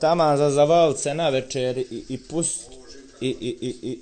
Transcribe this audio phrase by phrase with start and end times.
[0.00, 2.70] taman za zavalce na večer i, i pust
[3.20, 3.98] i, i, i, i,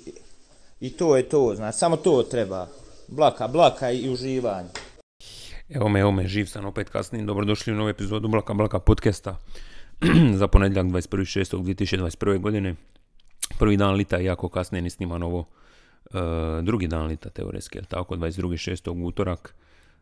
[0.79, 2.67] i to je to, znači, samo to treba.
[3.07, 4.69] Blaka, blaka i uživanje.
[5.69, 7.25] Evo me, evo me, živ sam opet kasnije.
[7.25, 9.37] Dobrodošli u novu epizodu Blaka Blaka podcasta
[10.39, 12.39] za ponedjeljak 21.6.2021.
[12.39, 12.75] godine.
[13.59, 15.45] Prvi dan lita, jako kasnije ni snima novo.
[16.13, 19.05] E, drugi dan lita teoretski, tako, 22.6.
[19.05, 19.55] utorak,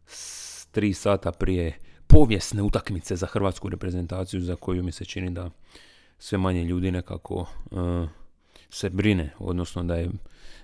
[0.06, 5.50] s tri sata prije povijesne utakmice za hrvatsku reprezentaciju za koju mi se čini da
[6.20, 7.76] sve manje ljudi nekako e,
[8.70, 10.10] se brine, odnosno da je,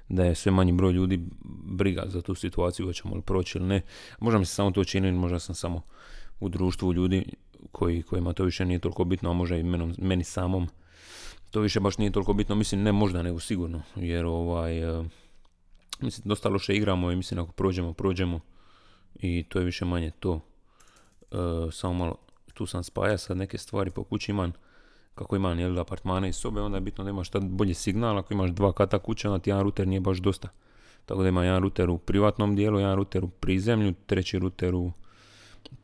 [0.09, 1.20] da je sve manji broj ljudi
[1.63, 3.82] briga za tu situaciju, hoćemo li proći ili ne.
[4.20, 5.82] Možda mi se samo to čini, možda sam samo
[6.40, 7.26] u društvu ljudi
[7.71, 10.68] koji, kojima to više nije toliko bitno, a možda i menom, meni samom
[11.52, 15.04] to više baš nije toliko bitno, mislim ne možda nego sigurno, jer ovaj, e,
[16.02, 18.40] mislim dosta loše igramo i mislim ako prođemo, prođemo
[19.16, 20.40] i to je više manje to.
[21.31, 22.16] E, samo malo,
[22.53, 24.53] tu sam spaja sad neke stvari po kući imam,
[25.16, 28.34] kako imam jel, apartmane i sobe, onda je bitno da imaš šta bolji signal, ako
[28.34, 30.48] imaš dva kata kuće, onda ti jedan router nije baš dosta.
[31.05, 34.91] Tako da ima jedan router u privatnom dijelu, jedan router u prizemlju, treći router u,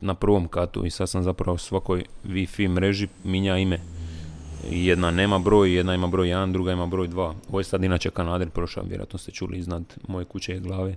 [0.00, 3.80] na prvom katu i sad sam zapravo svakoj Wi-Fi mreži minja ime.
[4.70, 7.34] Jedna nema broj, jedna ima broj 1, druga ima broj 2.
[7.48, 10.96] Ovo je sad inače kanader prošao, vjerojatno ste čuli iznad moje kuće i glave.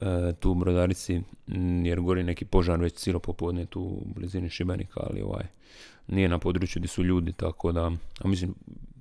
[0.00, 1.22] E, tu u Brodarici,
[1.84, 5.44] jer gori neki požar već cijelo popodne tu u blizini Šibenika, ali ovaj,
[6.06, 8.54] nije na području gdje su ljudi, tako da, a mislim,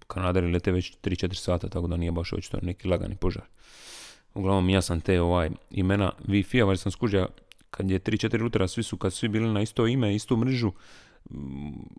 [0.07, 3.43] Kanadari lete već 3-4 sata, tako da nije baš očito neki lagani požar.
[4.33, 7.27] Uglavnom, ja sam te ovaj, imena Wi-Fi-a, sam skužio
[7.71, 10.71] kad je 3-4 rutera, svi su, kad svi bili na isto ime, istu mrežu,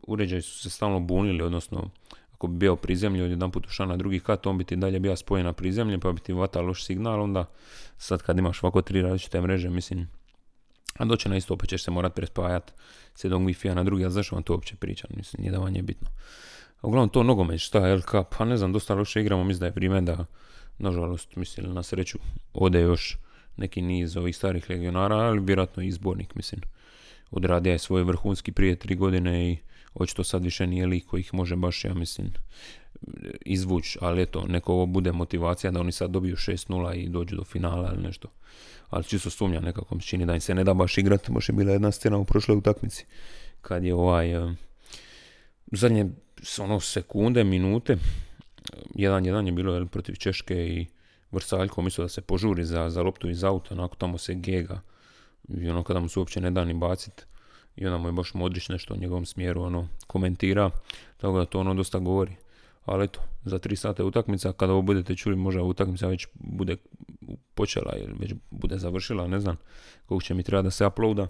[0.07, 1.91] uređaji su se stalno bunili, odnosno,
[2.39, 5.17] ako bi bio prizemlje, jedan put ušao na drugi kat, on bi ti dalje bio
[5.17, 7.45] spojen na prizemlje, pa bi ti vata loš signal, onda
[7.97, 10.09] sad kad imaš ovako tri različite mreže, mislim,
[10.99, 12.73] a doće na isto, opet ćeš se morat prespajat
[13.15, 15.77] s jednog Wi-Fi-a na drugi, a zašto vam to uopće pričam, mislim, nije da vam
[15.77, 16.09] je bitno.
[16.83, 20.01] Uglavnom to nogomet, šta, LK, pa ne znam, dosta loše igramo, mislim da je vrijeme
[20.01, 20.27] da,
[20.79, 22.19] nažalost, mislim, na sreću,
[22.55, 23.19] ode još
[23.57, 26.61] neki niz ovih starih legionara, ali vjerojatno izbornik, mislim.
[27.31, 29.57] Odradio je svoj vrhunski prije tri godine i
[29.95, 32.33] očito sad više nije lik koji ih može baš, ja mislim,
[33.41, 37.45] izvući, ali eto, neko ovo bude motivacija da oni sad dobiju 6-0 i dođu do
[37.45, 38.29] finala ili nešto.
[38.91, 41.73] Ali čisto sumnja nekako mi čini da im se ne da baš igrati, je bila
[41.73, 43.07] jedna scena u prošloj utakmici
[43.61, 44.53] kad je ovaj uh,
[45.73, 46.07] zadnje
[46.59, 47.97] ono sekunde, minute,
[48.95, 50.87] jedan jedan je bilo protiv Češke i
[51.33, 54.81] Vrsaljko mislio da se požuri za, za loptu iz auta, onako tamo se gega
[55.49, 57.27] i ono kada mu se uopće ne da ni bacit
[57.79, 60.71] i onda mu je baš Modrić nešto u njegovom smjeru ono komentira,
[61.17, 62.33] tako da to ono dosta govori.
[62.85, 66.77] Ali eto, za tri sata je utakmica, kada ovo budete čuli možda utakmica već bude
[67.55, 69.57] počela ili već bude završila, ne znam
[70.07, 71.27] koliko će mi treba da se uploada, e,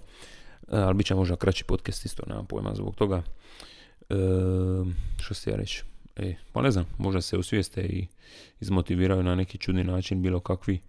[0.68, 3.22] ali bit će možda kraći podcast isto, nemam pojma zbog toga.
[4.10, 4.14] E,
[5.20, 5.82] što se ja reći?
[6.16, 8.06] E, pa ne znam, možda se osvijeste i
[8.60, 10.80] izmotiviraju na neki čudni način bilo kakvi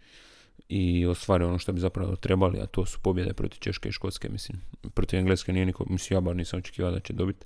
[0.69, 4.29] i ostvare ono što bi zapravo trebali, a to su pobjede protiv Češke i Škotske,
[4.29, 4.61] mislim.
[4.93, 7.45] Protiv Engleske nije niko, mislim ja bar nisam očekivao da će dobiti,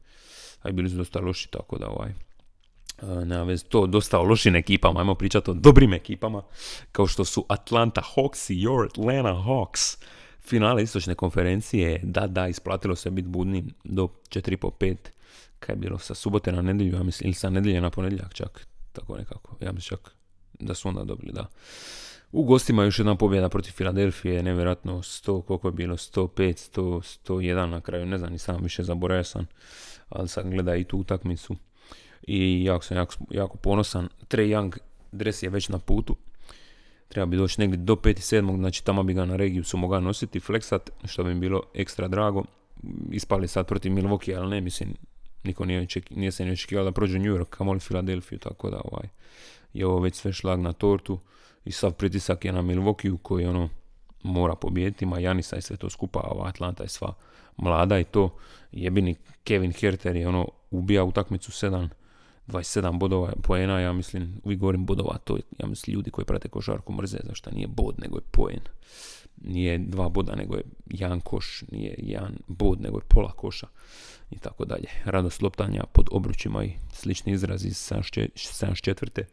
[0.62, 2.14] a i bili su dosta loši, tako da ovaj,
[3.26, 6.44] nema vez to dosta o lošim ekipama, ajmo pričati o dobrim ekipama,
[6.92, 10.04] kao što su Atlanta Hawks i Your Atlanta Hawks.
[10.46, 14.96] Finale istočne konferencije, da, da, isplatilo se biti budni do 4,5-5,
[15.60, 18.68] kaj je bilo sa subote na nedjelju, ja mislim, ili sa nedjelje na ponedjeljak čak,
[18.92, 20.23] tako nekako, ja mislim čak
[20.60, 21.48] da su onda dobili, da.
[22.32, 26.30] U gostima još jedna pobjeda protiv Filadelfije, nevjerojatno 100, koliko je bilo, 105,
[26.78, 29.48] 100, 101 na kraju, ne znam, ni sam više zaboravio sam,
[30.10, 31.56] ali sam gleda i tu utakmicu
[32.28, 34.10] i jako sam jako, jako ponosan.
[34.30, 34.78] Trey Young
[35.12, 36.16] dres je već na putu.
[37.08, 38.58] Treba bi doći negdje do 5.7.
[38.58, 42.44] Znači tamo bi ga na regiju su mogao nositi, flexat, što bi bilo ekstra drago.
[43.12, 44.94] Ispali sad protiv Milwaukee, ali ne, mislim,
[45.44, 49.08] niko nije, nije se ni očekivao da prođe New York, kamoli Filadelfiju, tako da ovaj,
[49.74, 51.20] je ovo već sve šlag na tortu
[51.66, 53.70] i sav pritisak je na Milwaukee koji ono
[54.24, 57.14] mora pobijediti, ma Janisa i sve to skupa, a Atlanta je sva
[57.58, 58.36] mlada i to
[58.72, 61.88] jebini Kevin Herter je ono ubija utakmicu 7
[62.48, 66.94] 27 bodova poena, ja mislim, uvijek govorim bodova, to ja mislim ljudi koji prate košarku
[66.94, 68.60] mrze, zašto nije bod, nego je poen.
[69.42, 73.68] Nije dva boda, nego je jedan koš, nije jedan bod, nego je pola koša
[74.36, 74.88] i tako dalje.
[75.06, 79.24] Radost loptanja pod obručima i slični izrazi iz 74.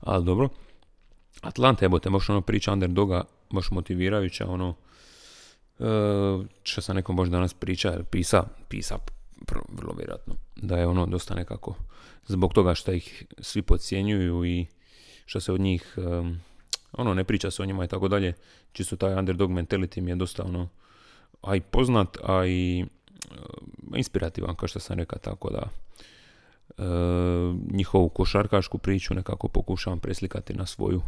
[0.00, 0.48] Ali dobro.
[1.40, 4.74] Atlanta, evo te, baš ono priča underdoga, baš motivirajuća, ono,
[5.78, 5.84] e,
[6.62, 8.98] što sam nekom baš danas priča, pisa, pisa
[9.68, 11.74] vrlo vjerojatno, da je ono dosta nekako
[12.26, 14.66] zbog toga što ih svi podcjenjuju i
[15.26, 15.96] što se od njih
[16.92, 18.32] ono ne priča se o njima i tako dalje.
[18.72, 20.68] Čisto taj underdog mentality mi je dosta ono
[21.42, 22.86] a i poznat, a i
[23.94, 25.68] inspirativan kao što sam rekao, tako da
[27.70, 31.02] njihovu košarkašku priču nekako pokušavam preslikati na svoju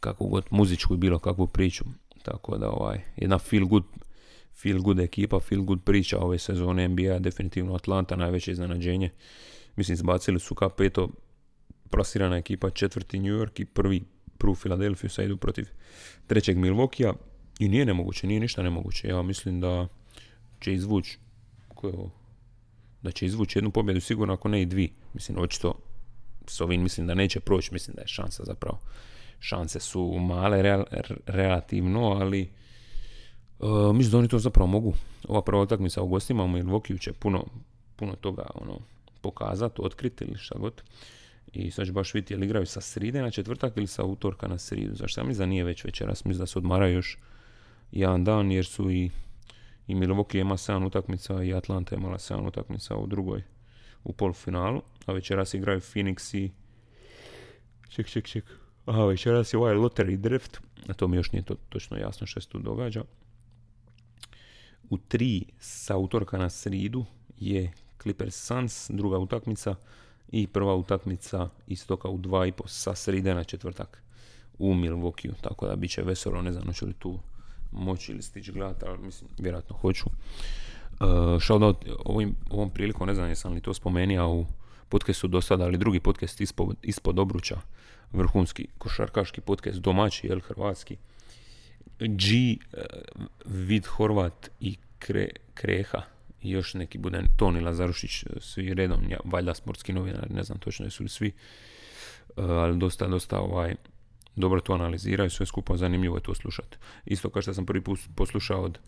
[0.00, 1.84] kakvu god muzičku i bilo kakvu priču.
[2.22, 3.84] Tako da ovaj, jedna feel good,
[4.62, 9.10] feel good ekipa, feel good priča ove sezone NBA, definitivno Atlanta najveće iznenađenje.
[9.76, 11.08] Mislim, zbacili su ka peto
[11.90, 14.04] plasirana ekipa četvrti New York i prvi
[14.38, 15.66] prvu Filadelfiju sa idu protiv
[16.26, 17.12] trećeg Milvokija
[17.58, 19.08] i nije nemoguće, nije ništa nemoguće.
[19.08, 19.88] Ja mislim da
[20.60, 21.18] će izvući
[23.02, 24.92] da će izvući jednu pobjedu sigurno ako ne i dvi.
[25.14, 25.74] Mislim, očito
[26.46, 28.78] s ovim mislim da neće proći, mislim da je šansa zapravo.
[29.40, 30.84] Šanse su male
[31.26, 32.50] relativno, ali
[33.58, 34.94] uh, mislim da oni to zapravo mogu.
[35.28, 37.44] Ova prva utakmica u gostima u Milvokiju će puno,
[37.96, 38.78] puno toga ono,
[39.20, 40.82] pokazati, otkriti ili šta god.
[41.52, 44.48] I sad ću baš vidjeti je li igraju sa sride na četvrtak ili sa utorka
[44.48, 44.94] na sridu.
[44.94, 47.18] Zašto ja mislim da nije već večeras, mislim da se odmaraju još
[47.92, 49.10] jedan dan jer su i,
[49.86, 53.42] i Milwaukee ima 7 utakmica i Atlanta imala 7 utakmica u drugoj
[54.04, 56.50] u polufinalu, a večeras igraju Phoenix i
[57.88, 58.44] ček, ček, ček.
[58.86, 62.40] Aha, večeras je ovaj lottery drift, a to mi još nije to, točno jasno što
[62.40, 63.04] se tu događa.
[64.90, 67.04] U tri sa utorka na sridu
[67.38, 67.72] je
[68.02, 69.74] Clippers Suns, druga utakmica,
[70.28, 74.02] i prva utakmica istoka u dva i po sa sride na četvrtak
[74.58, 77.18] u Milvokiju, tako da bit će veselo, ne znam hoću li tu
[77.76, 80.04] moći ili stići gledati, ali mislim, vjerojatno hoću.
[80.06, 84.46] Uh, shoutout ovim, ovom prilikom, ne znam jesam li to spomenuo u
[84.88, 87.56] podcastu do sada, ali drugi podcast ispod, ispod obruča,
[88.12, 90.96] vrhunski košarkaški podcast, domaći, jel, hrvatski.
[91.98, 92.80] G, uh,
[93.44, 96.02] Vid Horvat i Kre, Kreha,
[96.42, 100.86] i još neki bude Toni Lazarušić, svi redom, ja, valjda sportski novinari, ne znam točno
[100.86, 101.32] jesu li svi,
[102.36, 103.74] uh, ali dosta, dosta ovaj,
[104.36, 106.76] dobro to analiziraju, sve skupa zanimljivo je to slušati.
[107.04, 108.78] Isto kao što sam prvi put poslušao od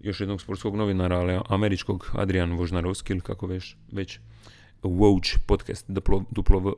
[0.00, 4.18] još jednog sportskog novinara, ali američkog, Adrian Vožnarovski, ili kako već, već
[4.82, 6.74] Woj podcast, duplo, duplo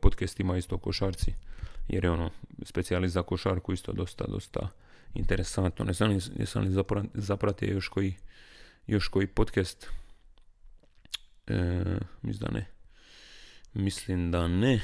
[0.00, 1.34] podcast ima isto košarci,
[1.88, 2.30] jer je ono
[2.62, 4.68] specijalist za košarku isto dosta, dosta
[5.14, 5.84] interesantno.
[5.84, 6.84] Ne znam jesam li
[7.14, 8.14] zapratio još koji
[8.86, 9.86] još koji podcast?
[11.46, 11.82] E,
[12.22, 12.79] mislim da ne.
[13.74, 14.80] Mislim da ne.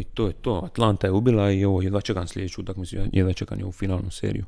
[0.00, 0.60] I to je to.
[0.64, 2.96] Atlanta je ubila i ovo jedva čekam sljedeću utakmicu.
[3.12, 4.44] Jedva čekam je u finalnu seriju.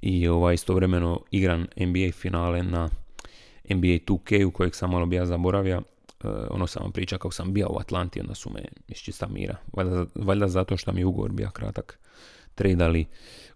[0.00, 2.88] I ovaj istovremeno igran NBA finale na
[3.70, 5.76] NBA 2K u kojeg sam malo bija zaboravio.
[5.76, 9.26] E, ono sam vam pričao kako sam bio u Atlanti, onda su me iz čista
[9.28, 9.56] mira.
[9.72, 11.98] Valjda, valjda zato što mi je ugovor bio kratak.
[12.54, 13.06] Tradali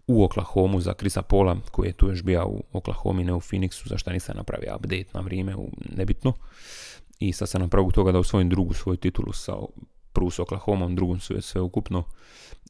[0.07, 3.87] u Oklahoma za Krisa Pola, koji je tu još bio u Oklahoma, ne u Phoenixu,
[3.87, 6.33] zašto nisam napravio update na vrijeme, u, nebitno.
[7.21, 9.53] I sad sam napravio toga da osvojim drugu svoju titulu sa
[10.13, 12.03] prvu s Oklahomom, drugom sve, sve ukupno.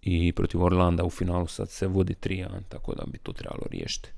[0.02, 4.10] I protiv Orlanda u finalu sad se vodi 3 tako da bi to trebalo riješiti.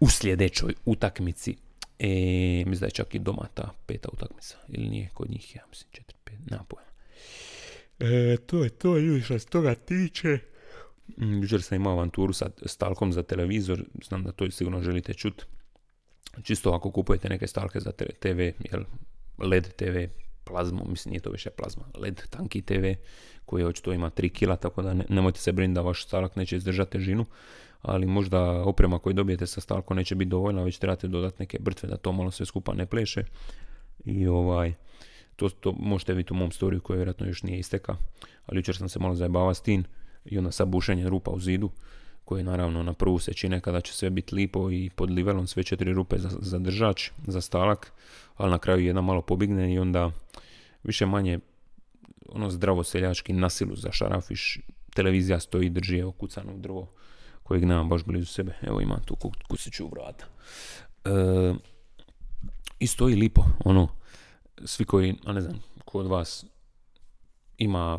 [0.00, 1.56] U sljedećoj utakmici,
[1.98, 2.08] e,
[2.66, 5.90] mislim da je čak i doma ta peta utakmica, ili nije kod njih, ja mislim
[6.26, 6.88] 4-5, nema pojma.
[7.98, 10.38] E, to je to, ljudi, što se toga tiče.
[11.16, 15.44] Mm, jučer sam imao avanturu sa stalkom za televizor, znam da to sigurno želite čuti.
[16.42, 18.84] Čisto ako kupujete neke stalke za TV, jel,
[19.38, 19.96] LED TV,
[20.44, 22.84] plazmu, mislim nije to više plazma, LED tanki TV
[23.44, 26.56] koji očito ima 3 kila, tako da ne, nemojte se brinuti da vaš stalak neće
[26.56, 27.26] izdržati težinu,
[27.82, 31.88] ali možda oprema koju dobijete sa stalkom neće biti dovoljna, već trebate dodati neke brtve
[31.88, 33.24] da to malo sve skupa ne pleše.
[34.04, 34.72] I ovaj,
[35.36, 37.96] to, to možete vidjeti u mom storiju koji vjerojatno još nije isteka,
[38.46, 39.84] ali jučer sam se malo zajebavao s tim
[40.24, 41.70] i onda sa bušenjem rupa u zidu
[42.28, 45.62] koje naravno na prvu se čine kada će sve biti lipo i pod livelom sve
[45.62, 47.92] četiri rupe za, za držač, za stalak,
[48.36, 50.10] ali na kraju jedna malo pobigne i onda
[50.82, 51.38] više manje
[52.28, 54.58] ono zdravo seljački nasilu za šarafiš,
[54.94, 56.90] televizija stoji drži evo kucano drvo
[57.42, 59.16] kojeg nemam baš blizu sebe, evo imam tu
[59.48, 60.26] kusiću u vrata.
[61.04, 61.54] E,
[62.78, 63.88] I stoji lipo, ono,
[64.64, 66.44] svi koji, a ne znam, ko od vas
[67.58, 67.98] ima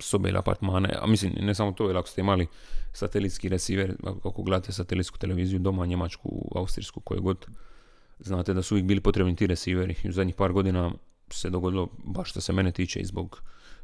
[0.00, 2.46] sobe ili apartmane, a mislim ne samo to, jer ako ste imali
[2.92, 7.46] satelitski receiver, ako gledate satelitsku televiziju doma, njemačku, austrijsku, koju god,
[8.18, 9.94] znate da su uvijek bili potrebni ti receiveri.
[10.08, 10.92] U zadnjih par godina
[11.30, 13.42] se dogodilo, baš što se mene tiče, i zbog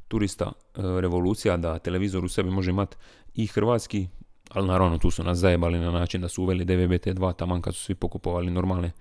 [0.09, 2.97] turista e, revolucija, da televizor u sebi može imati
[3.35, 4.09] i hrvatski,
[4.49, 7.85] ali naravno tu su nas zajebali na način da su uveli DVB-T2, taman kad su
[7.85, 8.93] svi pokupovali normalne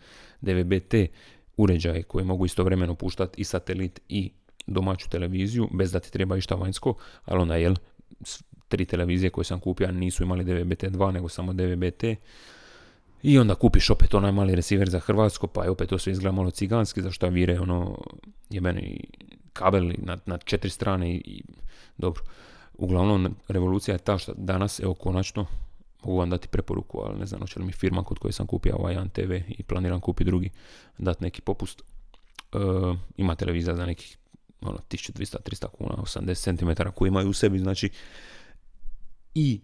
[0.41, 1.07] DVB-T
[1.57, 4.31] uređaje koje mogu istovremeno puštati i satelit i
[4.67, 6.93] domaću televiziju bez da ti treba išta vanjsko,
[7.25, 7.75] ali onda jel,
[8.67, 12.15] tri televizije koje sam kupio nisu imali DVB-T2 nego samo DVB-T
[13.23, 16.35] i onda kupiš opet onaj mali receiver za Hrvatsko, pa je opet to sve izgleda
[16.35, 17.97] malo ciganski, zašto vire ono
[18.49, 19.03] jebeni
[19.53, 21.43] kabel na, na četiri strane i, i
[21.97, 22.23] dobro.
[22.77, 25.45] Uglavnom, revolucija je ta što danas, evo konačno,
[26.03, 28.75] mogu vam dati preporuku, ali ne znam, hoće li mi firma kod koje sam kupio
[28.75, 30.49] ovaj jedan TV i planiram kupiti drugi,
[30.97, 31.81] dati neki popust
[33.17, 34.17] ima televizija za nekih
[34.61, 37.89] ono, 1200-300 kuna, 80 cm koji imaju u sebi, znači
[39.35, 39.61] i,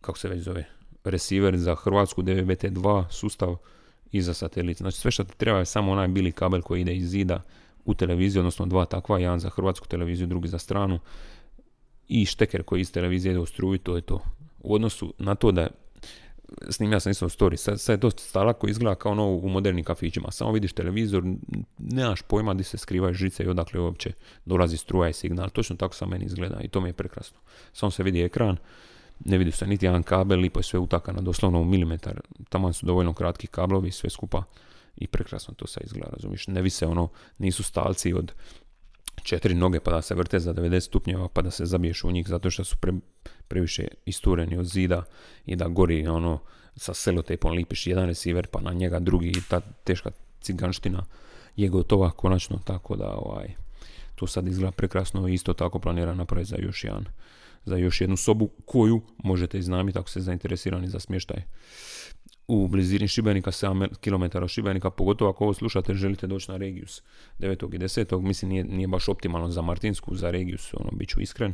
[0.00, 0.64] kako se već zove,
[1.04, 3.56] receiver za Hrvatsku DVB-T2 sustav
[4.12, 4.78] i za satelit.
[4.78, 7.42] Znači sve što ti treba je samo onaj bili kabel koji ide iz zida
[7.84, 10.98] u televiziju, odnosno dva takva, jedan za hrvatsku televiziju, drugi za stranu
[12.08, 14.20] i šteker koji iz televizije ide u struju, to je to.
[14.60, 15.68] U odnosu na to da
[16.68, 19.84] snimio sam isto story, sad, sad je dosta stala koji izgleda kao ono u modernim
[19.84, 21.22] kafićima, samo vidiš televizor,
[21.78, 24.12] nemaš pojma gdje se skrivaju žice i odakle uopće
[24.44, 27.38] dolazi struja i signal, točno tako sa meni izgleda i to mi je prekrasno.
[27.72, 28.56] Samo se vidi ekran,
[29.24, 32.86] ne vidi se niti jedan kabel, lipo je sve utakano, doslovno u milimetar, tamo su
[32.86, 34.42] dovoljno kratki kablovi, sve skupa
[34.96, 38.32] i prekrasno to sad izgleda, razumiješ, ne vise ono, nisu stalci od
[39.22, 42.28] četiri noge pa da se vrte za 90 stupnjeva pa da se zabiješ u njih
[42.28, 42.92] zato što su pre,
[43.48, 45.02] previše istureni od zida
[45.46, 46.38] i da gori ono
[46.76, 51.04] sa selotejpom lipiš jedan receiver pa na njega drugi i ta teška ciganština
[51.56, 53.54] je gotova konačno tako da ovaj
[54.14, 57.04] to sad izgleda prekrasno isto tako planira napraviti za još jedan
[57.64, 61.42] za još jednu sobu koju možete iznamiti ako ste zainteresirani za smještaj
[62.50, 67.02] u blizini Šibenika, 7 km Šibenika, pogotovo ako ovo slušate, želite doći na Regius
[67.38, 67.74] 9.
[67.74, 68.20] i 10.
[68.20, 71.50] Mislim, nije, nije baš optimalno za Martinsku, za Regius, ono, bit ću iskren.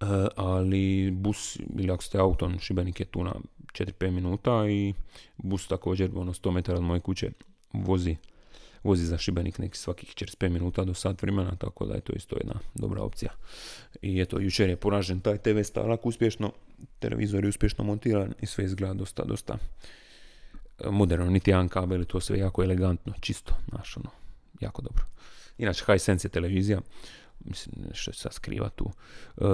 [0.00, 3.34] Uh, ali bus, ili ako ste auton, Šibenik je tu na
[3.72, 4.94] 4-5 minuta i
[5.36, 7.30] bus također, ono, 100 metara od moje kuće
[7.72, 8.16] vozi
[8.84, 12.36] vozi za Šibenik neki svakih 45 minuta do sat vremena, tako da je to isto
[12.36, 13.32] jedna dobra opcija.
[14.02, 16.52] I eto, jučer je poražen taj TV stalak uspješno,
[16.98, 19.58] televizor je uspješno montiran i sve izgleda dosta, dosta
[20.78, 24.10] e, moderno, niti jedan kabel, to sve jako elegantno, čisto, znaš, ono,
[24.60, 25.04] jako dobro.
[25.58, 26.80] Inače, Hisense je televizija,
[27.44, 28.90] mislim, nešto se skriva tu.
[29.36, 29.44] E,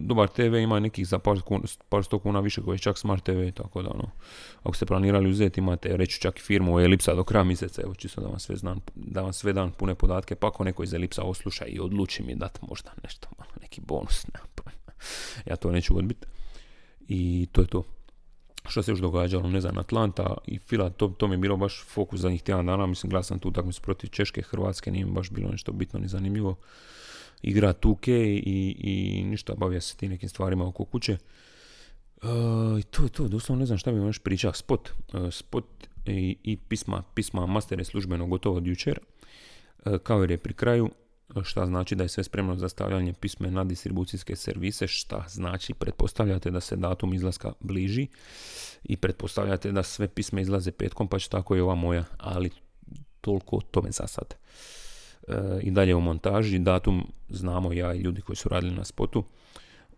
[0.00, 1.36] dobar TV ima nekih za par,
[1.88, 4.10] par sto kuna više koji je čak Smart TV, tako da ono,
[4.62, 8.20] ako ste planirali uzeti, imate reći čak i firmu Elipsa do kraja mjeseca, evo čisto
[8.20, 11.22] da vam sve, znan, da vam sve dan pune podatke, pa ako neko iz Elipsa
[11.22, 13.28] osluša i odluči mi dati možda nešto,
[13.60, 14.40] neki bonus, ne,
[15.46, 16.26] ja to neću odbiti.
[17.08, 17.82] I to je to.
[18.68, 21.84] Što se još događalo, ne znam, Atlanta i Fila, to, to mi je bilo baš
[21.84, 25.30] fokus zadnjih tjedan dana, mislim, gledao sam tu utakmicu protiv Češke, Hrvatske, nije mi baš
[25.30, 26.56] bilo nešto bitno ni zanimljivo
[27.42, 28.10] igra 2K
[28.46, 31.18] i, i ništa, bavio se ti nekim stvarima oko kuće.
[32.22, 34.52] Uh, I to je to, doslovno ne znam šta bi vam još pričao.
[34.52, 35.64] Spot, uh, spot
[36.06, 38.98] i, i, pisma, pisma master je službeno gotovo od jučer.
[39.84, 40.90] Uh, cover je pri kraju,
[41.42, 46.50] šta znači da je sve spremno za stavljanje pisme na distribucijske servise, šta znači pretpostavljate
[46.50, 48.06] da se datum izlaska bliži
[48.84, 52.50] i pretpostavljate da sve pisme izlaze petkom, pa će tako i ova moja, ali
[53.20, 54.34] toliko o tome za sad.
[55.28, 56.58] E, i dalje u montaži.
[56.58, 59.24] Datum znamo ja i ljudi koji su radili na spotu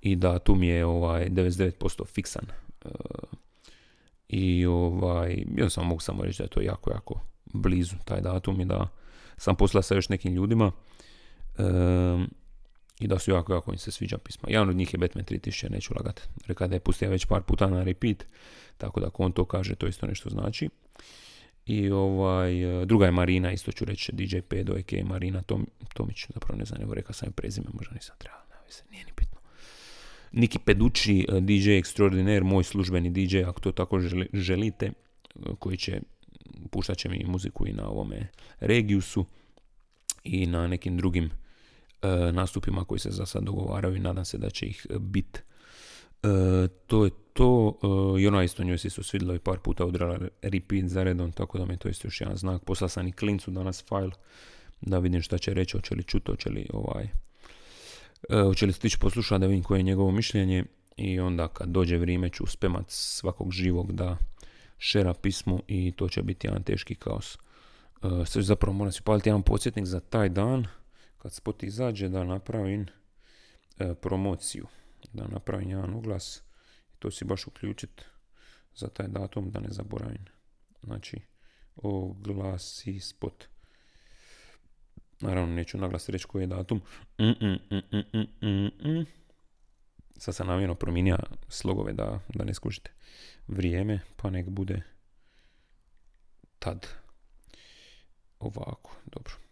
[0.02, 2.44] i datum je ovaj 99% fiksan.
[2.84, 2.88] E,
[4.28, 8.64] I ovaj, ja mogu samo reći da je to jako, jako blizu taj datum i
[8.64, 8.88] da
[9.36, 10.72] sam poslao sa još nekim ljudima
[11.58, 11.62] e,
[13.00, 14.48] i da su jako, jako im se sviđa pisma.
[14.50, 16.28] Jedan od njih je Batman 3000, neću lagat.
[16.46, 18.24] Reka da je pustio već par puta na repeat,
[18.78, 20.68] tako da ako on to kaže, to isto nešto znači.
[21.70, 25.04] I ovaj, e, druga je Marina, isto ću reći DJ Pedo, a.k.a.
[25.04, 28.56] Marina Tom, Tomić, zapravo ne znam, evo rekao sam prezime, možda nisam trebao, ne,
[28.90, 29.38] nije ni bitno.
[30.32, 34.00] Niki Peducci, e, DJ Extraordinaire, moj službeni DJ, ako to tako
[34.32, 34.92] želite, e,
[35.58, 36.00] koji će,
[36.70, 38.28] puštat će mi muziku i na ovome
[38.60, 39.24] Regiusu
[40.24, 41.30] i na nekim drugim
[42.32, 45.42] nastupima koji se za sad dogovaraju i nadam se da će ih bit
[46.86, 47.10] to je
[47.40, 51.32] to, e, i ona isto njoj se svidjela i par puta udrala repeat za redom,
[51.32, 52.64] tako da mi je to isto još jedan znak.
[52.64, 54.10] Poslao sam i klincu danas file
[54.80, 57.04] da vidim šta će reći, hoće li čuti, hoće li ovaj,
[58.28, 60.64] e, hoće li stići poslušati da vidim koje je njegovo mišljenje
[60.96, 64.16] i onda kad dođe vrijeme ću spemat svakog živog da
[64.78, 67.38] šera pismu i to će biti jedan teški kaos.
[68.26, 70.66] Sve zapravo moram si paliti jedan podsjetnik za taj dan
[71.18, 72.86] kad spot izađe da napravim
[74.00, 74.66] promociju
[75.12, 76.49] da napravim jedan uglas i
[77.00, 78.02] to si baš uključiti
[78.74, 80.24] za taj datum da ne zaboravim.
[80.82, 81.20] Znači,
[81.76, 83.44] oglasi spot.
[85.20, 86.80] Naravno, neću naglas reći koji je datum.
[90.16, 92.92] Sad sam namjerno promijenio slogove da, da ne skužite
[93.46, 94.82] vrijeme, pa nek bude
[96.58, 96.86] tad.
[98.38, 99.49] Ovako, dobro.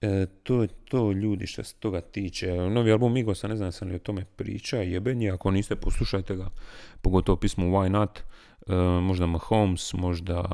[0.00, 2.52] E, to to ljudi što se toga tiče.
[2.52, 6.50] Novi album Migosa, ne znam sam li o tome priča, jebenje, ako niste poslušajte ga,
[7.02, 10.44] pogotovo pismo Why Not, e, možda Mahomes, možda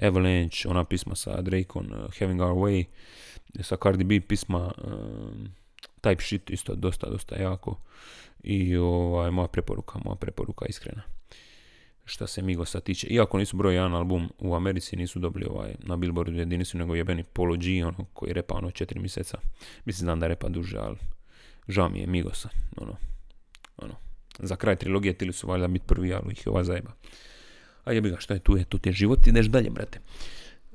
[0.00, 2.84] Avalanche, ona pisma sa Drakeom, uh, Having Our Way,
[3.62, 5.32] sa Cardi B pisma uh,
[6.00, 7.80] Type Shit, isto dosta, dosta jako.
[8.42, 11.02] I ovaj, moja preporuka, moja preporuka iskrena.
[12.08, 13.06] Šta se Migosa tiče.
[13.06, 17.22] Iako nisu broj jedan album u Americi, nisu dobili ovaj na Billboardu jedinicu, nego jebeni
[17.22, 19.38] Polo G, ono, koji repa ono četiri mjeseca.
[19.84, 20.96] Mislim, znam da repa duže, ali
[21.68, 22.96] žao mi je Migosa, ono,
[23.76, 23.94] ono.
[24.38, 26.92] Za kraj trilogije tili su valjda biti prvi, ali ih je ova zajeba.
[27.84, 30.00] A jebi ga, šta je tu je, tu ti je život, ideš dalje, brate.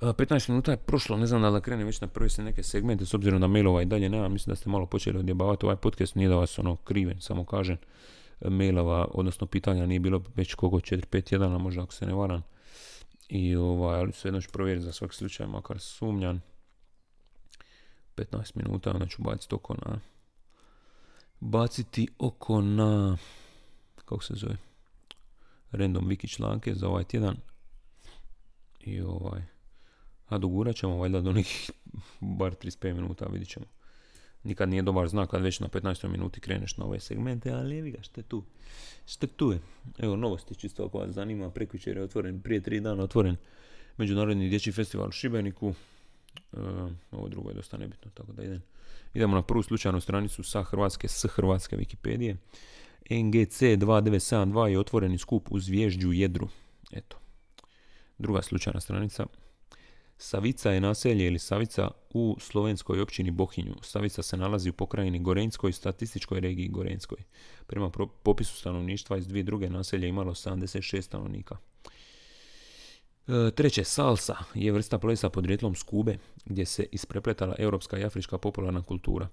[0.01, 3.05] 15 minuta je prošlo, ne znam da da krenem već na prvi se neke segmente,
[3.05, 6.15] s obzirom da mailova i dalje nema, mislim da ste malo počeli odjebavati ovaj podcast,
[6.15, 7.77] nije da vas ono kriven, samo kažem
[8.49, 12.43] mailova, odnosno pitanja nije bilo već koliko 4-5 tjedana, možda ako se ne varam.
[13.29, 16.41] I ovaj, ali jedno ću provjeriti za svaki slučaj, makar sumnjan.
[18.15, 19.99] 15 minuta, onda ću baciti oko na...
[21.39, 23.17] Baciti oko na...
[23.95, 24.57] Kako se zove?
[25.71, 27.37] Random wiki članke za ovaj tjedan.
[28.79, 29.41] I ovaj...
[30.27, 31.71] A dogurat ćemo valjda do nekih
[32.39, 33.65] bar 35 minuta, vidit ćemo
[34.43, 36.07] nikad nije dobar znak kad već na 15.
[36.07, 38.43] minuti kreneš na ove segmente, ali evi ga, što je tu?
[39.05, 39.59] Što tu je?
[39.97, 43.35] Evo, novosti čisto ako vas zanima, prekvičer je otvoren, prije tri dana otvoren
[43.97, 45.73] Međunarodni dječji festival u Šibeniku.
[46.53, 46.57] E,
[47.11, 48.61] ovo drugo je dosta nebitno, tako da idem.
[49.13, 52.35] Idemo na prvu slučajnu stranicu sa Hrvatske, s Hrvatske Wikipedije.
[53.09, 56.47] NGC 2972 je otvoreni skup uz vježđu jedru.
[56.91, 57.17] Eto.
[58.17, 59.25] Druga slučajna stranica.
[60.17, 63.75] Savica je naselje ili Savica u slovenskoj općini Bohinju.
[63.81, 67.17] Savica se nalazi u pokrajini Gorenskoj statističkoj regiji Gorenskoj.
[67.67, 67.91] Prema
[68.23, 71.57] popisu stanovništva iz dvije druge naselje imalo 76 stanovnika.
[73.27, 78.37] E, treće, salsa je vrsta plesa podrijetlom s Kube, gdje se isprepletala europska i afrička
[78.37, 79.27] popularna kultura.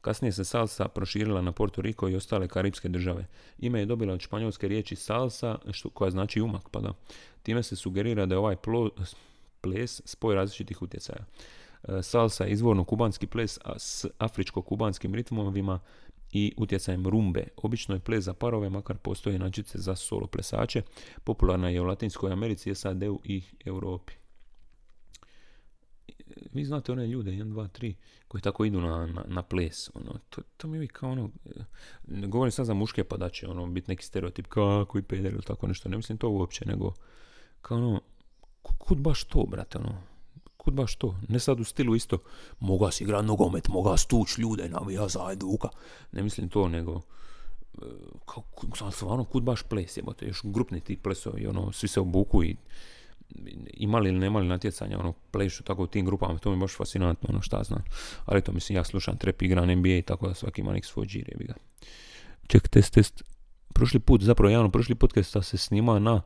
[0.00, 3.26] Kasnije se salsa proširila na Porto Riko i ostale karibske države.
[3.58, 6.92] Ime je dobila od španjolske riječi salsa, što, koja znači umak, pa da.
[7.42, 8.90] Time se sugerira da je ovaj plo,
[9.64, 11.24] ples, spoj različitih utjecaja.
[11.88, 15.80] E, salsa je izvorno kubanski ples s afričko-kubanskim ritmovima
[16.32, 17.48] i utjecajem rumbe.
[17.56, 20.82] Obično je ples za parove, makar postoje načice za solo plesače.
[21.24, 24.12] Popularna je u Latinskoj Americi, SAD-u i Europi.
[26.52, 27.94] Vi znate one ljude, 1, 2, 3,
[28.28, 29.90] koji tako idu na, na, ples.
[29.94, 31.30] Ono, to, to mi je kao ono,
[32.06, 33.16] ne govorim sad za muške pa
[33.48, 35.88] ono, biti neki stereotip kako i peder ili tako nešto.
[35.88, 36.92] Ne mislim to uopće, nego
[37.62, 38.00] kao ono,
[38.78, 39.94] kud baš to, brate, ono,
[40.56, 42.18] kud baš to, ne sad u stilu isto,
[42.60, 45.68] moga si igra nogomet, moga stuć ljude, navija za Ajduka,
[46.12, 47.00] ne mislim to, nego,
[47.74, 47.86] e,
[48.26, 48.42] kao,
[48.90, 52.56] stvarno, kud baš ples, jebote, još grupni ti plesovi, ono, svi se obuku i
[53.74, 57.28] imali ili nemali natjecanja, ono, plešu tako u tim grupama, to mi je baš fascinantno,
[57.32, 57.84] ono, šta znam.
[58.24, 61.54] Ali to mislim, ja slušam trep, igram NBA tako da svaki ima nek svoj džir.
[62.46, 63.22] Ček, test, test.
[63.74, 66.22] Prošli put, zapravo javno, prošli podcast se snima na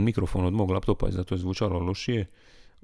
[0.00, 2.26] mikrofon od mog laptopa i zato je zvučalo lošije.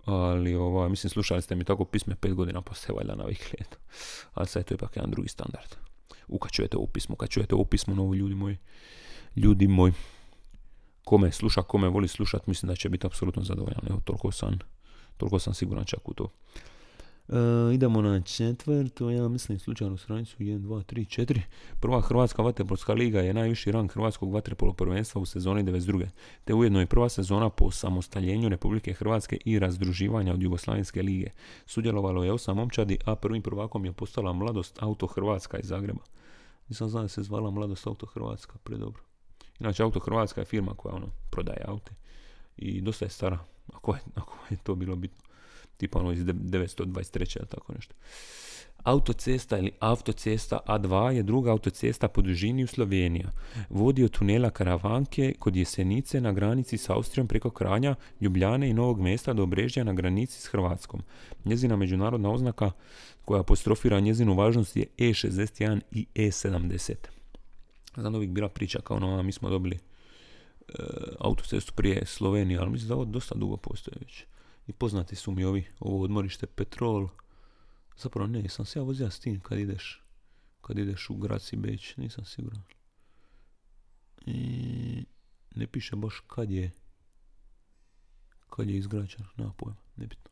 [0.04, 3.76] Ali ovaj, mislim slušali ste mi tako pisme pet godina pa ste valjda navikli eto.
[4.34, 5.76] Ali sad je to ipak jedan drugi standard.
[6.28, 8.56] Ukačujete ovo pismo, ukačujete ovo pismo novo ljudi moji.
[9.36, 9.92] Ljudi moji.
[11.04, 13.80] Kome sluša, kome voli slušat, mislim da će biti apsolutno zadovoljan.
[13.90, 14.58] Evo, toliko sam,
[15.16, 16.28] toliko sam siguran čak u to.
[17.30, 21.40] Uh, idemo na četvrto, ja mislim slučajnu stranicu 1, 2, 3, 4.
[21.80, 26.06] Prva Hrvatska vaterpolska liga je najviši rang Hrvatskog vaterpolo prvenstva u sezoni 92.
[26.44, 31.30] Te ujedno je prva sezona po samostaljenju Republike Hrvatske i razdruživanja od Jugoslavenske lige.
[31.66, 36.02] Sudjelovalo je osam momčadi, a prvim prvakom je postala Mladost Auto Hrvatska iz Zagreba.
[36.68, 39.02] Nisam znao da se zvala Mladost Auto Hrvatska, predobro.
[39.60, 41.92] Inače, Auto Hrvatska je firma koja ono, prodaje aute
[42.56, 43.38] i dosta je stara,
[43.72, 45.29] ako je, ako je to bilo bitno
[45.80, 47.38] tipa ono iz 923.
[47.38, 47.94] ili tako nešto.
[48.84, 53.24] Autocesta ili autocesta A2 je druga autocesta po dužini u Sloveniji.
[53.70, 59.00] Vodi od tunela Karavanke kod Jesenice na granici s Austrijom preko Kranja, Ljubljane i Novog
[59.00, 61.02] mjesta do Obrežja na granici s Hrvatskom.
[61.44, 62.70] Njezina međunarodna oznaka
[63.24, 66.94] koja apostrofira njezinu važnost je E61 i E70.
[67.96, 70.72] Znam da uvijek bila priča kao ono, mi smo dobili e,
[71.18, 74.24] autocestu prije Slovenije, ali mislim da ovo dosta dugo postoje već.
[74.70, 77.08] I poznati su mi ovi, ovo odmorište Petrol.
[77.96, 80.02] Zapravo ne, sam se ja vozio s tim kad ideš,
[80.60, 82.62] kad ideš u Graci Beć, nisam siguran.
[84.26, 85.04] I
[85.54, 86.70] ne piše baš kad je,
[88.50, 90.30] kad je izgrađen, nema pojma, nebitno.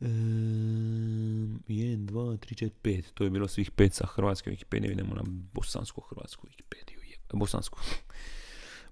[0.00, 3.02] E, 1, 2, 3, 4, 5.
[3.14, 4.92] To je bilo svih pet sa hrvatske Wikipedije.
[4.92, 6.96] Idemo na bosansku hrvatsku Wikipediju.
[7.32, 7.78] Bosansku.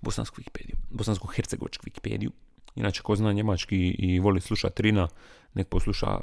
[0.00, 0.76] Bosansku Wikipediju.
[0.90, 2.30] Bosansko-hercegovačku Wikipediju.
[2.74, 5.08] Inače, ko zna njemački i voli slušati Rina,
[5.54, 6.20] nek posluša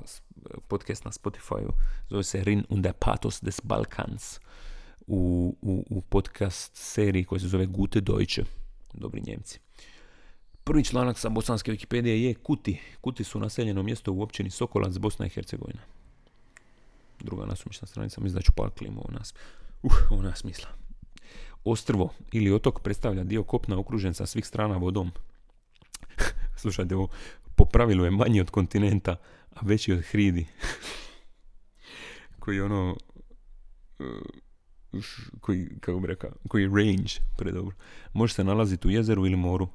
[0.68, 1.70] podcast na Spotify.
[2.10, 4.40] Zove se Rin und der Pathos des Balkans.
[5.08, 8.44] U, u, u podcast seriji koji se zove Gute Deutsche.
[8.94, 9.60] Dobri njemci.
[10.64, 12.78] Prvi članak sa bosanske Wikipedije je Kuti.
[13.02, 15.82] Kuti su naseljeno mjesto u općini Sokolac, Bosna i Hercegovina.
[17.20, 19.34] Druga nasumična stranica, mislim da ću par klimu ovo nas.
[19.84, 20.70] Uh, ovo nas misla.
[21.64, 25.12] Ostrvo ili otok predstavlja dio kopna okružen sa svih strana vodom.
[26.62, 27.08] Slušajte ovo,
[27.56, 29.16] po pravilu je manji od kontinenta,
[29.56, 30.46] a veći od hridi.
[32.40, 32.98] koji ono,
[35.02, 37.76] š- koji, kako bi rekao, koji je range, predobro.
[38.14, 39.68] Može se nalaziti u jezeru ili moru.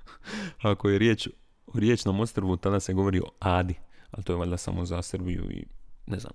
[0.70, 1.28] Ako je riječ
[1.66, 3.74] o riječnom ostrvu, tada se govori o Adi,
[4.10, 5.64] ali to je valjda samo za Srbiju i,
[6.06, 6.32] ne znam,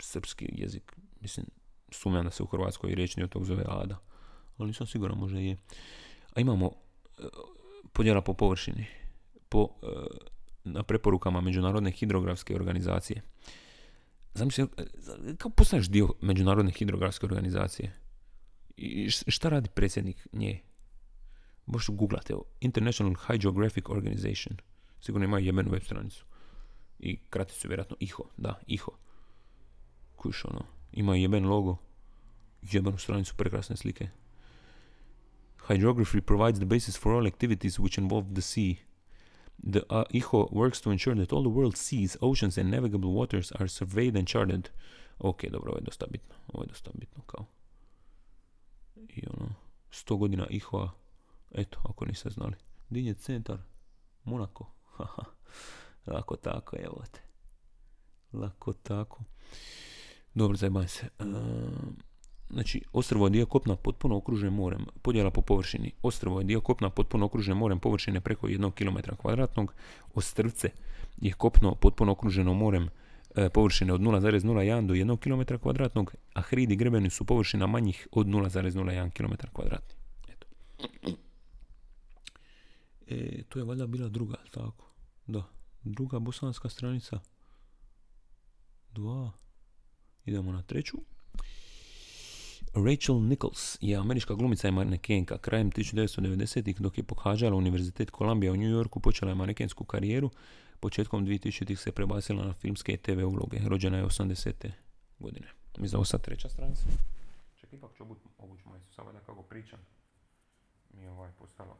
[0.00, 0.96] srpski jezik.
[1.20, 1.46] Mislim,
[1.90, 3.98] sumnjam da se u Hrvatskoj riječni otok zove Ada,
[4.56, 5.56] ali nisam siguran, možda je.
[6.34, 6.66] A imamo
[7.18, 7.22] e,
[7.92, 8.86] podjela po površini,
[9.52, 9.86] po, e,
[10.64, 13.22] na preporukama Međunarodne hidrografske organizacije.
[14.34, 14.84] Zamisli, e,
[15.38, 17.92] kao postaneš dio Međunarodne hidrografske organizacije.
[18.76, 20.60] I šta radi predsjednik nje?
[21.66, 24.56] Možeš googlati, International Hydrographic Organization.
[25.00, 26.24] Sigurno imaju jebenu web stranicu.
[26.98, 28.92] I kraticu vjerojatno IHO, da, IHO.
[30.16, 31.76] Kuš ono, ima jeben logo,
[32.62, 34.08] jebenu stranicu, prekrasne slike.
[35.68, 38.76] Hydrography provides the basis for all activities which involve the sea.
[39.58, 43.52] The uh, IHO works to ensure that all the world's seas, oceans and navigable waters
[43.52, 44.70] are surveyed and charted.
[45.18, 46.34] Ok, dobro, ovo je dosta bitno.
[46.48, 47.46] Ovo je dosta bitno, kao.
[48.96, 49.54] I ono,
[49.90, 50.90] 100 godina IHO-a,
[51.50, 52.54] eto, ako niste znali.
[52.90, 53.58] Din je centar?
[54.24, 54.72] Monako.
[54.96, 55.22] Haha.
[56.06, 57.20] Lako tako, evo te.
[58.32, 59.24] Lako tako.
[60.34, 61.08] Dobro, zajebaj se.
[61.18, 61.88] Ehm,
[62.52, 64.86] znači, ostrvo je dio kopna potpuno okružen morem.
[65.02, 65.92] Podjela po površini.
[66.02, 69.74] Ostrvo je dio kopna potpuno okružen morem površine preko 1 km kvadratnog.
[70.14, 70.70] Ostrvce
[71.20, 72.88] je kopno potpuno okruženo morem
[73.34, 78.26] e, površine od 0,01 do 1 km kvadratnog, a hridi grebeni su površina manjih od
[78.26, 79.94] 0,01 km kvadratni.
[80.28, 80.46] Eto.
[83.08, 84.86] E, to je valjda bila druga, tako?
[85.26, 85.42] Da.
[85.82, 87.20] Druga bosanska stranica.
[88.90, 89.30] Dva.
[90.24, 90.96] Idemo na treću.
[92.74, 95.38] Rachel Nichols je američka glumica i manekenka.
[95.38, 100.30] Krajem 1990-ih dok je pohađala Univerzitet Columbia u New Yorku počela je manekensku karijeru.
[100.80, 103.58] Početkom 2000-ih se prebacila na filmske TV uloge.
[103.68, 104.70] Rođena je 80.
[105.18, 105.46] godine.
[105.78, 106.84] Je ovo sad treća stranica.
[107.60, 109.78] Čekaj, ipak ću obući obuć majicu, samo da kako pričam.
[110.94, 111.76] Mi ovaj postalo.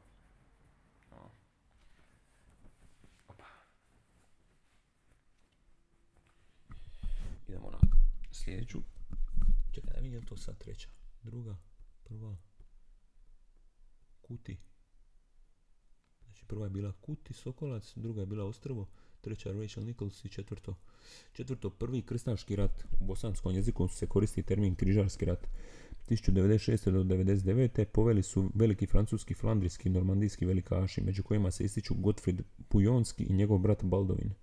[7.48, 7.78] Idemo na
[8.30, 8.91] sljedeću.
[10.02, 10.88] Vidim je to sad treća.
[11.22, 11.56] Druga,
[12.04, 12.36] prva.
[14.20, 14.56] Kuti.
[16.24, 18.88] Znači prva je bila Kuti, Sokolac, druga je bila Ostrvo,
[19.20, 20.74] treća Rachel Nichols i četvrto.
[21.32, 22.84] Četvrto, prvi krstaški rat.
[23.00, 25.46] U bosanskom jeziku se koristi termin križarski rat.
[26.08, 26.90] 1096.
[26.90, 27.84] do 99.
[27.84, 33.32] poveli su veliki francuski, flandrijski i normandijski velikaši, među kojima se ističu Gottfried Pujonski i
[33.32, 34.34] njegov brat Baldovin,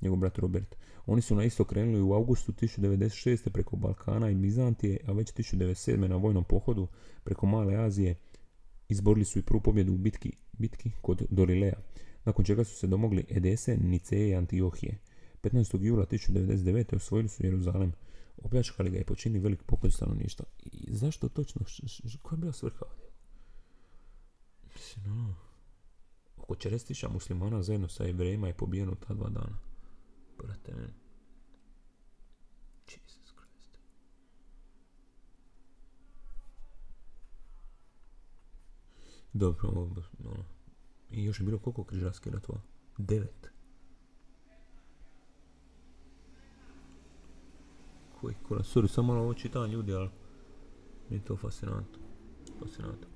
[0.00, 0.76] njegov brat Robert.
[1.10, 3.50] Oni su na isto krenuli u augustu 1096.
[3.50, 6.08] preko Balkana i Bizantije, a već 1097.
[6.08, 6.88] na vojnom pohodu
[7.24, 8.16] preko Male Azije
[8.88, 11.80] izborili su i prvu pobjedu u bitki, bitki kod Dorileja,
[12.24, 14.98] nakon čega su se domogli Edese, Niceje i Antiohije.
[15.42, 15.82] 15.
[15.82, 16.96] jula 1099.
[16.96, 17.92] osvojili su Jeruzalem,
[18.42, 20.46] opljačkali ga i počinili velik pokoj stanovništva.
[20.64, 21.62] I zašto točno?
[22.22, 22.86] Koja je bila svrha?
[24.74, 25.34] Mislim, ono,
[26.36, 29.58] oko 40.000 muslimana zajedno sa jevrejima je pobijeno ta dva dana.
[30.38, 30.99] Brate,
[39.32, 39.90] Dobro, ovo,
[40.24, 40.44] ono.
[41.10, 42.60] I još je bilo koliko križarskih ratova?
[42.98, 43.50] Devet.
[48.20, 50.08] Koji kurac, sorry, samo malo ovo čitam ljudi, ali
[51.08, 51.98] mi je to fascinantno.
[52.58, 53.06] Fascinantno.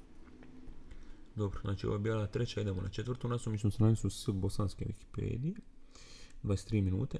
[1.37, 5.55] Dobro, znači ovo je bila treća, idemo na četvrtu nasumičnu stranicu s bosanske Wikipedije.
[6.43, 7.19] 23 minute.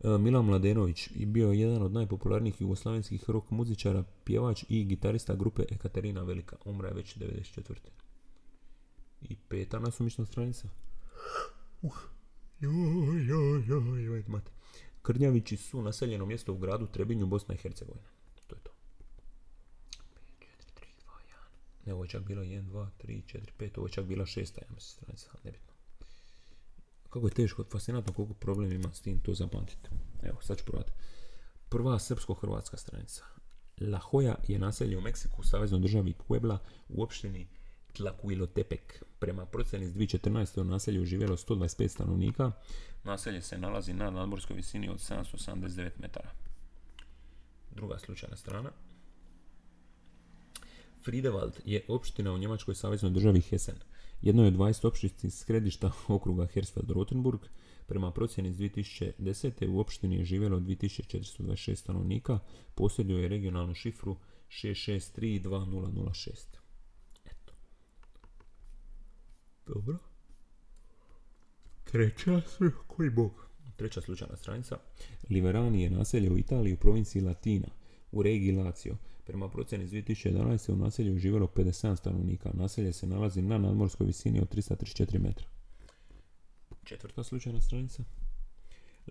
[0.00, 5.34] E, Milan Mladenović i bio je jedan od najpopularnijih jugoslavenskih rock muzičara, pjevač i gitarista
[5.34, 6.56] grupe Ekaterina Velika.
[6.64, 7.74] Umra je već 94.
[9.22, 10.68] I peta nasumična stranica.
[11.82, 11.92] Uh.
[15.02, 18.08] Krnjavići su naseljeno mjesto u gradu Trebinju, Bosna i Hercegovina.
[18.46, 18.70] To je to.
[20.40, 21.10] 5, 4, 3, 2,
[21.84, 21.86] 1.
[21.86, 23.78] Ne, ovo je čak bilo 1, 2, 3, 4, 5.
[23.78, 25.72] Ovo je čak bila šesta, ja mislim, stranica, nebitno.
[27.10, 29.90] Kako je teško, fascinantno koliko problem ima s tim, to zapamtite.
[30.22, 30.92] Evo, sad ću provati.
[31.68, 33.24] Prva srpsko-hrvatska stranica.
[33.80, 37.48] La Joya je naselje u Meksiku, u saveznoj državi Puebla, u opštini
[38.00, 39.02] Tlaquilotepec.
[39.18, 40.60] Prema procjeni iz 2014.
[40.60, 42.52] u naselju živjelo 125 stanovnika.
[43.04, 46.30] Naselje se nalazi na nadmorskoj visini od 779 metara.
[47.74, 48.70] Druga slučajna strana.
[51.04, 53.76] Friedewald je opština u njemačkoj saveznoj državi Hessen.
[54.22, 57.38] Jedno je od 20 opštinskih središta okruga Hersfeld-Rotenburg.
[57.86, 59.68] Prema procjeni iz 2010.
[59.68, 62.38] u opštini je živjelo 2426 stanovnika,
[62.74, 64.16] posjeduje regionalnu šifru
[64.48, 66.60] 6632006.
[67.24, 67.52] Eto.
[69.74, 69.96] Dobro.
[71.84, 72.42] Treća,
[72.86, 73.46] koji bog?
[73.76, 74.76] Treća slučajna stranica.
[75.30, 77.68] Liverani je naselje u Italiji u provinciji Latina,
[78.12, 78.96] u regiji Lazio.
[79.24, 80.72] Prema procjeni iz 2011.
[80.72, 82.50] u naselju je živjelo 57 stanovnika.
[82.54, 85.46] Naselje se nalazi na nadmorskoj visini od 334 metra.
[86.84, 88.02] Četvrta slučajna stranica.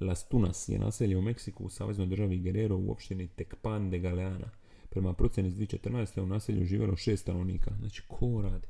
[0.02, 4.50] Las Tunas je naselje u Meksiku u saveznoj državi Guerrero u opštini Tecpan de Galeana.
[4.89, 6.22] Prema procjeni iz 2014.
[6.22, 7.72] u naselju je živjelo 6 stanovnika.
[7.80, 8.67] Znači, ko radi?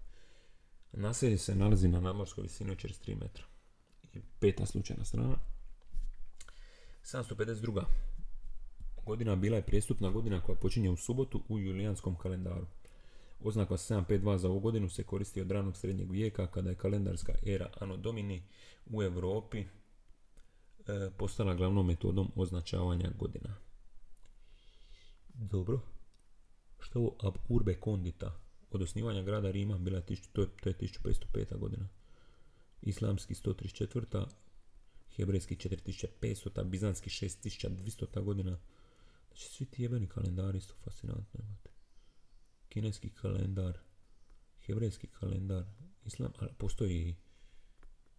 [0.94, 3.44] Naselje se nalazi na nadmorskoj visini od 43 metra.
[4.14, 5.36] I peta slučajna strana.
[7.04, 7.84] 752.
[9.06, 12.66] Godina bila je prijestupna godina koja počinje u subotu u julijanskom kalendaru.
[13.44, 17.70] Oznaka 752 za ovu godinu se koristi od ranog srednjeg vijeka kada je kalendarska era
[17.80, 18.44] Anno Domini
[18.86, 19.66] u Europi e,
[21.18, 23.56] postala glavnom metodom označavanja godina.
[25.34, 25.80] Dobro.
[26.80, 28.40] Što je ovo ab urbe condita?
[28.72, 31.58] Od osnivanja grada Rima bila je, to je, to je 1505.
[31.58, 31.90] godina.
[32.82, 34.26] Islamski 134.
[35.16, 36.64] Hebrejski 4500.
[36.64, 38.24] Bizanski 6200.
[38.24, 38.60] godina.
[39.28, 41.70] Znači svi ti jebeni kalendari isto fascinantno imate.
[42.70, 43.78] Kineski kalendar,
[44.66, 45.66] hebrejski kalendar,
[46.06, 47.16] islam, ali postoji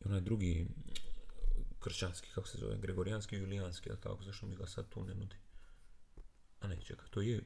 [0.00, 0.68] i onaj drugi
[1.80, 5.36] kršćanski, kako se zove, gregorijanski julijanski, ali tako, zašto mi ga sad tu ne nudi?
[6.60, 7.40] A ne, čekaj, to je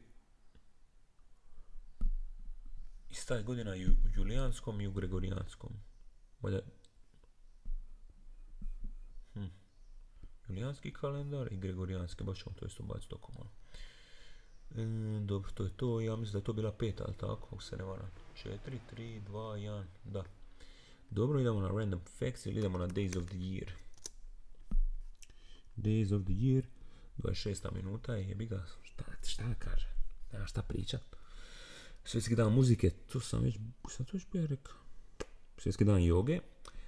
[3.24, 5.70] ista je godina i u julijanskom i u gregorijanskom.
[6.40, 6.60] Valjda...
[9.34, 9.46] Hm.
[10.48, 13.50] Julijanski kalendar i gregorijanski, baš ćemo to isto baciti oko malo.
[14.70, 17.62] E, dobro, to je to, ja mislim da je to bila peta, ali tako, ako
[17.62, 18.10] se ne varam.
[18.44, 18.58] 4,
[18.96, 20.24] 3, 2, 1, da.
[21.10, 23.70] Dobro, idemo na random facts ili idemo na days of the year.
[25.76, 26.64] Days of the year,
[27.18, 29.88] 26 minuta i jebi ga, šta, šta kaže,
[30.32, 31.23] nema šta pričat.
[32.04, 34.74] Svjetski dan muzike, to sam već, sam to već bio rekao.
[35.58, 36.40] Svjetski dan joge,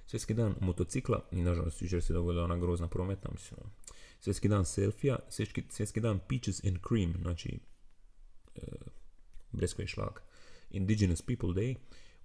[0.07, 3.59] Svjetski dan motocikla, i nažalost jučer se dogodila ona grozna prometna, mislim.
[3.63, 3.71] ono.
[4.19, 7.59] Svjetski dan selfija, svjetski, svjetski dan peaches and cream, znači
[8.55, 8.61] e,
[9.51, 10.19] breskve i šlag.
[10.71, 11.75] Indigenous People Day,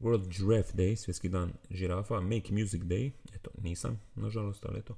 [0.01, 4.97] World Giraffe Day, svjetski dan žirafa, Make Music Day, eto, nisam, nažalost, ali eto.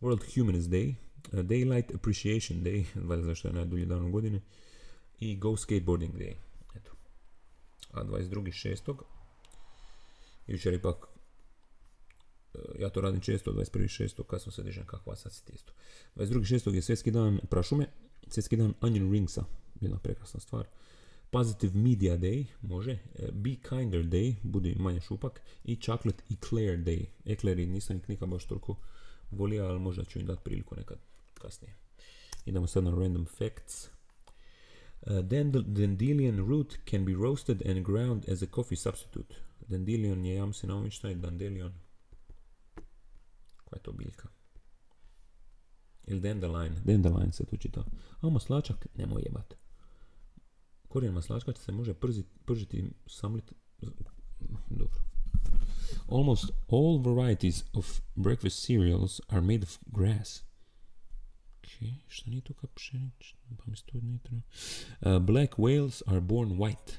[0.00, 0.94] World Humanist Day,
[1.32, 4.40] uh, Daylight Appreciation Day, valjda zašto je najdulji dan u godini,
[5.20, 6.34] i Go Skateboarding Day.
[7.90, 8.94] A 22.6.
[10.46, 11.06] Jučer ipak
[12.54, 14.22] e, ja to radim često, 21.6.
[14.26, 15.72] kad sam se dižem kakva sad si isto.
[16.16, 16.74] 22.6.
[16.74, 17.86] je svjetski dan prašume,
[18.28, 19.44] svjetski dan onion ringsa,
[19.80, 20.66] jedna prekrasna stvar.
[21.30, 22.92] Positive Media Day, može.
[22.92, 25.40] E, Be Kinder Day, budi manje šupak.
[25.64, 27.06] I Chocolate Eclair Day.
[27.24, 28.76] Eclairi nisam ih nikad baš toliko
[29.30, 30.98] volio, ali možda ću im dati priliku nekad
[31.34, 31.74] kasnije.
[32.46, 33.97] Idemo sad na random facts.
[35.08, 39.34] Uh, dandel- dandelion root can be roasted and ground as a coffee substitute.
[39.68, 41.72] Dandelion je, ja mislim, na šta je dandelion.
[43.64, 44.28] Koja je to biljka?
[46.06, 46.76] Ili dandelion.
[46.84, 47.84] Dandelion se tu čita.
[48.20, 49.54] A maslačak, nemoj jebat.
[50.88, 53.52] Korijen maslačka se može przit, pržiti, samlit...
[54.70, 55.00] Dobro.
[56.08, 60.47] Almost all varieties of breakfast cereals are made of grass.
[65.20, 66.98] Black whales are born white.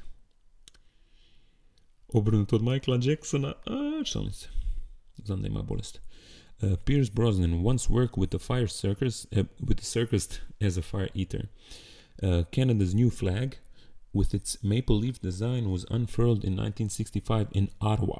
[2.13, 3.53] Obrnuto od Michaela Jacksona.
[3.65, 4.47] A, šalim se.
[5.25, 5.99] Znam da ima bolest.
[6.61, 10.81] Uh, Pierce Brosnan once worked with the fire circus, uh, with the circus as a
[10.81, 11.47] fire eater.
[12.23, 13.57] Uh, Canada's new flag,
[14.13, 18.17] with its maple leaf design, was unfurled in 1965 in Ottawa.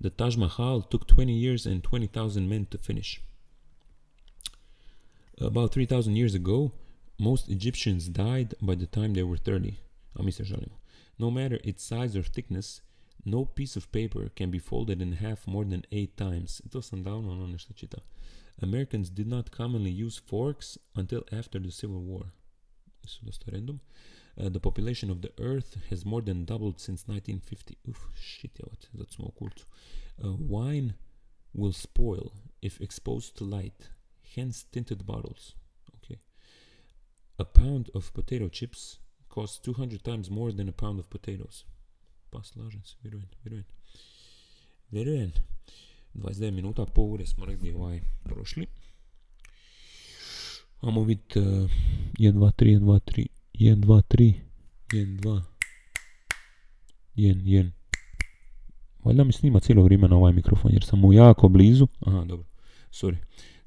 [0.00, 3.20] The Taj Mahal took 20 years and 20,000 men to finish.
[5.40, 6.72] About 3,000 years ago,
[7.18, 9.78] most Egyptians died by the time they were 30.
[10.16, 10.78] A mi se žalimo.
[11.18, 12.80] No matter its size or thickness,
[13.24, 16.60] no piece of paper can be folded in half more than eight times.
[16.68, 18.00] Davno ono nešto čitao.
[18.60, 22.32] Americans did not commonly use forks until after the Civil War.
[24.40, 27.78] Uh, the population of the Earth has more than doubled since 1950.
[27.88, 28.62] Uf, shit, te,
[28.94, 29.48] zato smo u.
[30.22, 30.94] Uh, wine
[31.54, 33.88] will spoil if exposed to light,
[34.34, 35.54] hence tinted bottles.
[35.96, 36.18] Okay.
[37.38, 41.64] A pound of potato chips costs 200 times more than a pound of potatoes.
[42.30, 43.64] Pa slažem se, vjerujem, vjerujem.
[44.90, 45.32] Vjerujem.
[46.14, 48.66] 29 minuta, po ure smo negdje ovaj prošli.
[50.80, 51.46] Amo vidjeti uh,
[52.18, 54.34] 1, 2, 3, 1, 2, 3, 1, 2, 3,
[54.92, 55.42] 1, 2,
[57.16, 57.70] 1, 1.
[59.04, 61.86] Valjda cijelo vrijeme na ovaj mikrofon jer sam mu jako blizu.
[62.00, 62.46] Aha, dobro.
[62.90, 63.16] Sorry.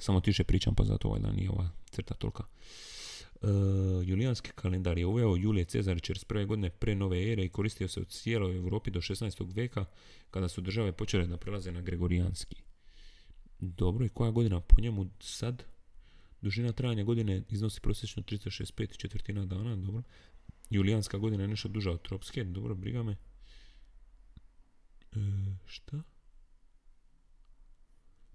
[0.01, 2.43] Samo tiše pričam, pa zato valjda nije ova crta tolika.
[3.41, 3.49] Uh,
[4.05, 6.45] Julijanski kalendar je uveo Julije Cezar 41.
[6.45, 9.55] godine pre nove ere i koristio se u cijeloj Europi do 16.
[9.55, 9.85] veka
[10.31, 12.55] kada su države počele da prelaze na Gregorijanski.
[13.59, 15.63] Dobro, i koja godina po njemu sad?
[16.41, 20.03] Dužina trajanja godine iznosi prosječno 365 četvrtina dana, dobro.
[20.69, 23.11] Julijanska godina je nešto duža od tropske, dobro, briga me.
[23.11, 23.17] E,
[25.65, 26.03] šta?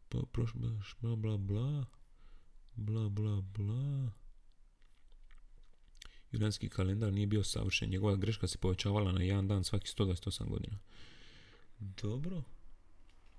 [0.08, 0.52] Pa, proš,
[1.00, 1.84] bla, bla, bla,
[2.76, 4.12] bla, bla, bla.
[6.32, 10.78] Julijanski kalendar nije bio savršen, njegova greška se povećavala na jedan dan svaki 128 godina.
[11.78, 12.42] Dobro.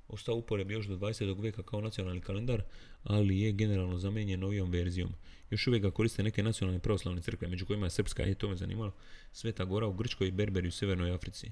[0.08, 1.42] Ostao uporeb još do 20.
[1.42, 2.64] vijeka kao nacionalni kalendar,
[3.04, 5.14] ali je generalno zamijenjen novijom verzijom.
[5.50, 8.56] Još uvijek ga koriste neke nacionalne pravoslavne crkve, među kojima je Srpska, i to me
[8.56, 8.94] zanimalo,
[9.32, 11.52] Sveta Gora u Grčkoj i Berberi u Sjevernoj Africi.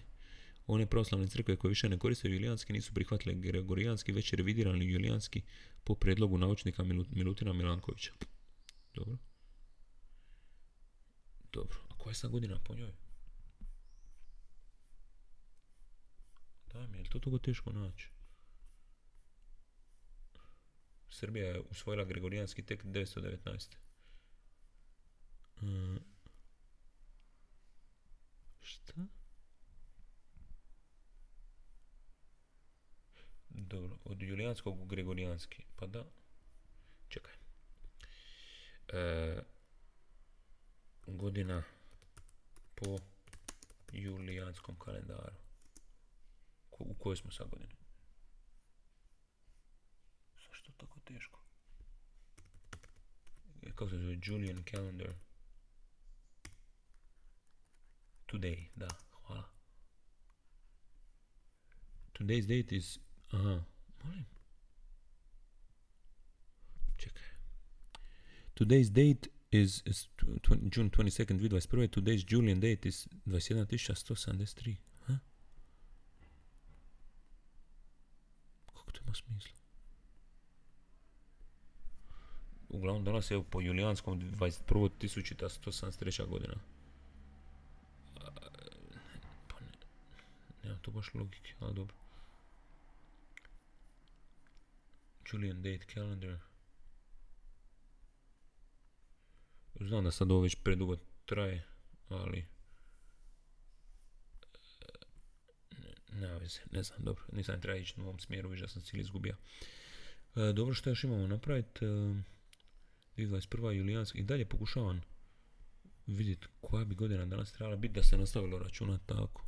[0.68, 5.42] One pravoslavne crkve koje više ne koriste julijanski nisu prihvatile gregorijanski, već revidirani julijanski
[5.84, 8.12] po predlogu naučnika Milutina Milankovića.
[8.94, 9.18] Dobro.
[11.54, 12.92] Dobro, a koja je sad godina po njoj?
[16.74, 18.10] Da mi, je li to togo teško naći?
[21.10, 23.76] Srbija je usvojila Gregorijanski tek 1919.
[25.62, 26.02] Uh,
[28.62, 28.94] šta?
[33.58, 35.64] Dobro, od Julijanskog u Gregorijanski.
[35.76, 36.06] Pa da.
[37.10, 37.34] Čekaj.
[38.88, 39.44] E,
[41.08, 41.64] godina
[42.76, 42.98] po
[43.92, 45.36] Julijanskom kalendaru.
[46.80, 47.76] u kojoj smo sad godini?
[50.48, 51.40] Zašto tako teško?
[53.62, 54.20] E, kako se zove?
[54.24, 55.14] Julian calendar.
[58.28, 59.50] Today, da, hvala.
[62.14, 63.05] Today's date is
[63.36, 63.64] Aha,
[64.04, 64.26] molim.
[66.98, 67.24] Čekaj.
[68.54, 70.08] Today's date is, is
[70.72, 71.90] June 22nd 2021.
[71.90, 74.76] Today's Julian date is 21.173.
[75.08, 75.20] Ha?
[78.66, 79.52] Kako to ima smisla?
[82.70, 86.28] Uglavnom danas je po julijanskom 21.173.
[86.30, 86.56] godina.
[89.48, 89.72] Pa ne,
[90.64, 92.05] nema to baš logike, ali dobro.
[95.32, 96.38] Julian Date Calendar.
[99.80, 101.64] Znam da sad ovo već predugo traje,
[102.10, 102.46] ali...
[106.12, 109.02] Ne, veze, ne znam, dobro, nisam treba ići u ovom smjeru, već da sam cijeli
[109.02, 109.36] izgubio.
[110.36, 111.86] E, dobro, što još imamo napraviti?
[111.86, 111.88] E,
[113.18, 113.72] 21.
[113.72, 115.02] julijanski, i dalje pokušavam
[116.08, 119.46] vidjeti koja bi godina danas trebala biti da se nastavilo računati tako.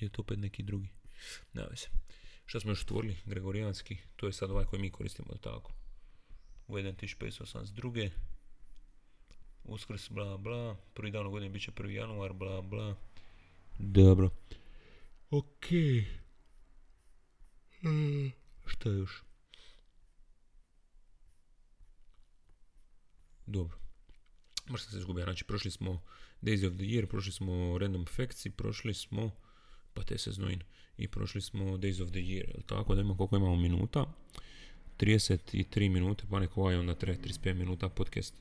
[0.00, 0.88] Je to opet neki drugi?
[1.52, 1.86] Ne, veze.
[2.52, 3.16] Šta smo još otvorili?
[3.24, 5.72] Gregorijanski, to je sad ovaj koji mi koristimo, tako.
[6.66, 8.10] U 1582.
[9.64, 10.76] Uskrs, bla, bla.
[10.94, 11.88] Prvi dan u godine bit će 1.
[11.88, 12.96] januar, bla, bla.
[13.78, 14.30] Dobro.
[15.30, 15.66] Ok.
[17.80, 18.32] Hmm.
[18.66, 19.22] Šta još?
[23.46, 23.78] Dobro.
[24.68, 25.24] Možda se izgubio.
[25.24, 26.02] Znači, prošli smo
[26.42, 29.30] Days of the Year, prošli smo Random Facts i prošli smo
[29.94, 30.30] pa te se.
[30.96, 34.06] I prošli smo Days of the Year, tako da imamo koliko imamo minuta.
[34.98, 38.34] 33 minute, pa neko ovaj onda treba 35 minuta podcast.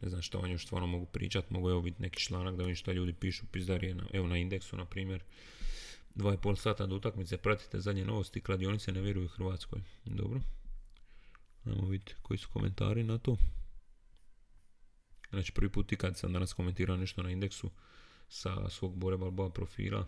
[0.00, 2.76] Ne znam što vam još stvarno mogu pričat, mogu evo biti neki članak da vidim
[2.76, 5.22] šta ljudi pišu, pizdarije, na, evo na indeksu na primjer.
[6.14, 9.80] Dva i pol sata do utakmice, pratite zadnje novosti, kladionice ne vjeruju Hrvatskoj.
[10.04, 10.40] Dobro.
[11.64, 13.36] Ajmo vidjeti koji su komentari na to.
[15.30, 17.70] Znači prvi put kad sam danas komentirao nešto na indeksu
[18.28, 20.06] sa svog Bore Balboa profila,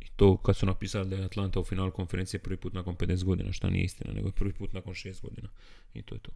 [0.00, 3.24] I to kad su napisali da je Atlanta u finalu konferencije prvi put nakon 50
[3.24, 5.48] godina, šta nije istina, nego je prvi put nakon 6 godina.
[5.94, 6.30] I to je to.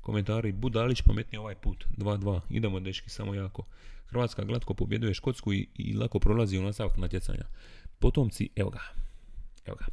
[0.00, 3.64] Komentari, Budalić pametnije ovaj put, 2-2, idemo dečki, samo jako.
[4.06, 7.44] Hrvatska glatko pobjeduje Škotsku i, i lako prolazi u nastavak natjecanja.
[7.98, 8.80] Potomci, evo ga,
[9.66, 9.86] evo ga.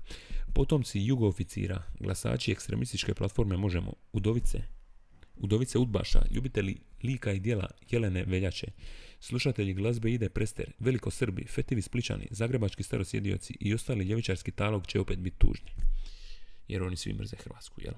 [0.54, 4.62] Potomci jugo oficira, glasači ekstremističke platforme Možemo, Udovice,
[5.36, 8.68] Udovice Udbaša, ljubitelji lika i dijela Jelene Veljače,
[9.22, 15.00] slušatelji glazbe Ide Prester, Veliko Srbi, Fetivi Spličani, Zagrebački starosjedioci i ostali ljevičarski talog će
[15.00, 15.72] opet biti tužni.
[16.68, 17.94] Jer oni svi mrze Hrvatsku, jel?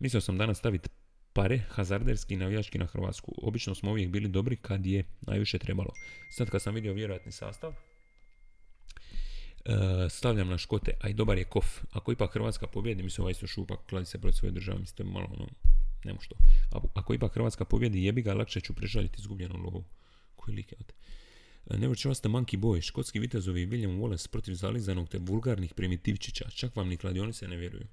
[0.00, 0.88] Mislio sam danas staviti
[1.32, 3.34] pare, hazarderski i navijački na Hrvatsku.
[3.42, 5.92] Obično smo uvijek bili dobri kad je najviše trebalo.
[6.30, 7.72] Sad kad sam vidio vjerojatni sastav,
[9.64, 9.72] e,
[10.10, 11.66] stavljam na škote, a i dobar je kof.
[11.92, 15.28] Ako ipak Hrvatska pobjedi, mislim ovaj isto šupak, kladi se protiv svoje države, mislim, malo
[15.32, 15.48] ono,
[16.04, 16.36] nema što.
[16.94, 19.84] Ako ipak Hrvatska pobjedi, jebi ga, lakše ću prežaljiti izgubljenu lovu.
[20.44, 20.56] Koji
[21.70, 26.50] je Never trust the monkey boy, škotski vitezovi William Wallace protiv zalizanog te vulgarnih primitivčića,
[26.50, 27.86] čak vam ni kladionice ne vjeruju.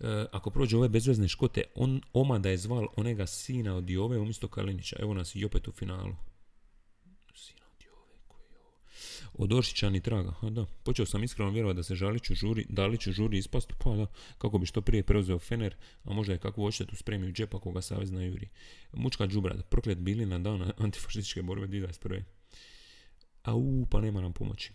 [0.00, 4.18] E, ako prođe ove bezvezne škote, on, Oma da je zval onega sina od Jove
[4.18, 4.96] umjesto Kalinića.
[4.98, 6.16] Evo nas i opet u finalu.
[7.34, 8.78] Sina od Jove, koji je ovo?
[9.38, 10.34] Od Oršića ni traga.
[10.40, 14.06] A da, počeo sam iskreno vjerovati da se Žaliću žuri, Daliću žuri ispast, pa da,
[14.38, 17.82] kako bi što prije preuzeo Fener, a možda je kakvu odštetu spremi u džepa koga
[17.82, 18.48] savez na juri.
[18.92, 22.22] Mučka džubrad, proklet bili na dan antifašističke borbe 2021.
[23.42, 24.72] A u, pa nema nam pomoći.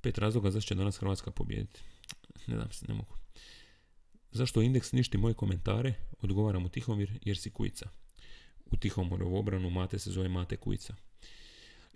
[0.00, 1.80] Pet razloga zašto će danas Hrvatska pobijediti.
[2.46, 3.14] Ne znam se, ne mogu.
[4.30, 5.94] Zašto indeks ništi moje komentare?
[6.20, 7.88] Odgovara mu Tihomir jer si kujica.
[8.66, 10.94] U Tihomorovu obranu Mate se zove Mate Kujica.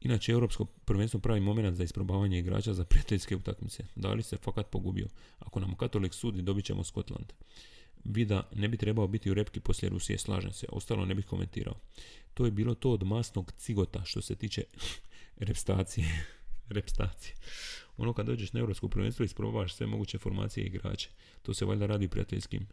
[0.07, 3.85] Inače, Europsko prvenstvo pravi moment za isprobavanje igrača za prijateljske utakmice.
[3.97, 5.07] Da li se fakat pogubio?
[5.39, 7.33] Ako nam katolik sudi, dobit ćemo Skotland.
[8.05, 10.67] Vida ne bi trebao biti u repki poslije Rusije, slažem se.
[10.73, 11.75] Ostalo ne bih komentirao.
[12.35, 14.65] To je bilo to od masnog cigota što se tiče
[15.49, 16.27] repstacije.
[16.77, 17.35] repstacije.
[17.97, 21.09] Ono kad dođeš na Europsko prvenstvo isprobaš sve moguće formacije igrače.
[21.43, 22.67] To se valjda radi prijateljskim.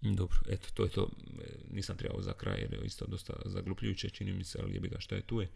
[0.00, 1.08] Dobro, eto, to je to.
[1.40, 4.88] E, nisam trebao za kraj jer je isto dosta zaglupljujuće, čini mi se, ali jebi
[4.88, 5.48] ga šta je tu je.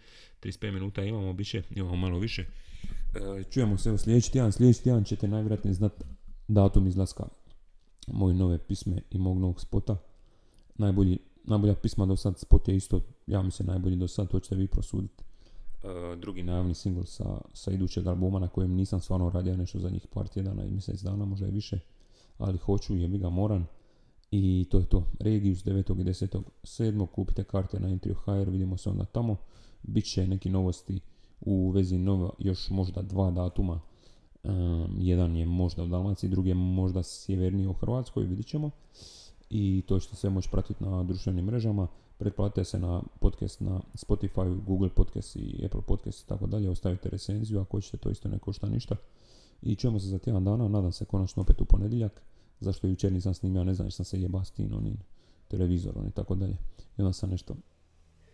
[0.43, 2.45] 35 minuta imamo, biće, imamo malo više.
[3.15, 4.53] E, čujemo se u sljedeći tjedan.
[4.53, 5.93] Sljedeći tjedan ćete najvjerojatnije znat
[6.49, 7.25] datum izlaska
[8.07, 9.97] moje nove pisme i mog novog spota.
[10.79, 14.57] Najbolji, najbolja pisma do sad, spot je isto, ja mislim, najbolji do sad, to ćete
[14.57, 15.25] vi prosuditi.
[15.83, 19.91] E, drugi najavni single sa, sa idućeg albuma na kojem nisam stvarno radio nešto za
[19.91, 21.79] njih par tjedana i mjesec dana, možda i više,
[22.39, 23.67] ali hoću, jebi ga moram.
[24.33, 25.05] I to je to.
[25.21, 26.01] Regius 9.
[26.01, 26.43] i 10.
[26.63, 27.07] 7.
[27.07, 29.37] Kupite karte na Entry HR, vidimo se onda tamo.
[29.83, 31.01] Biće neki novosti
[31.41, 33.81] u vezi nova, još možda dva datuma.
[34.45, 38.71] Um, jedan je možda u Dalmaciji, drugi je možda sjeverniji u Hrvatskoj, vidit ćemo.
[39.51, 41.89] I to ćete sve moći pratiti na društvenim mrežama.
[42.19, 46.71] Pretplatite se na podcast na Spotify, Google Podcast i Apple Podcast i tako dalje.
[46.71, 48.97] Ostavite recenziju ako hoćete, to isto ne košta ništa.
[49.63, 52.23] I čujemo se za tjedan dana, nadam se konačno opet u ponedjeljak.
[52.63, 54.97] Zašto jučer nisam snimio, ne znam jer sam se jeba s tim onim
[55.49, 56.57] televizorom i tako dalje.
[56.99, 57.55] I onda sam nešto,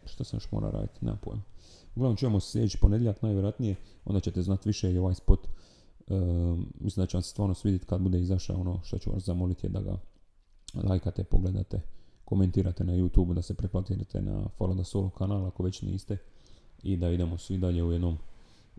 [0.04, 1.42] što sam još mora raditi, nema pojma.
[1.96, 5.48] Uglavnom čujemo se sljedeći ponedjeljak najvjerojatnije, onda ćete znati više i ovaj spot.
[6.08, 9.22] Ehm, mislim da će vam se stvarno svidjeti kad bude izašao ono što ću vas
[9.22, 9.98] zamoliti je da ga
[10.74, 11.80] lajkate, pogledate,
[12.24, 16.18] komentirate na YouTube, da se pretplatite na Follow the Solo kanal ako već niste
[16.82, 18.18] i da idemo svi dalje u jednom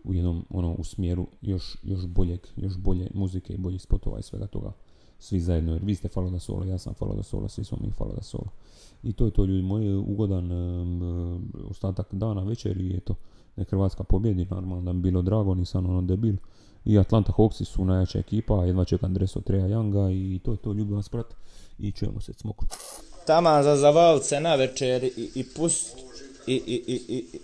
[0.04, 4.22] u jednom ono u smjeru još, još boljeg, još bolje muzike i boljih spotova i
[4.22, 4.72] svega toga
[5.20, 7.78] svi zajedno, jer vi ste Falo da Solo, ja sam Falo da Solo, svi smo
[7.80, 8.50] mi Falo da Solo.
[9.02, 13.14] I to je to ljudi moji, ugodan um, ostatak dana, večer i eto,
[13.56, 16.36] nek Hrvatska pobjedi, normalno da bi bilo drago, nisam ono debil.
[16.84, 20.56] I Atlanta Hawksi su najjača ekipa, jedva čekam dres od Treja Younga i to je
[20.56, 21.26] to, ljubim vas prat
[21.78, 22.64] i čujemo se smoku.
[23.26, 25.98] Tama za zavalce na večer i, i pust
[26.46, 27.40] i, i, i, i,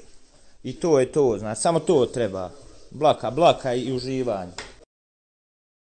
[0.63, 2.51] i to je to, znači samo to treba.
[2.91, 4.53] Blaka, blaka i uživanje.